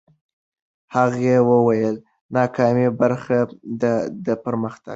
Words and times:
هغه 0.95 1.33
وویل، 1.49 1.95
ناکامي 2.35 2.87
برخه 2.99 3.39
ده 3.81 3.93
د 4.25 4.27
پرمختګ. 4.43 4.89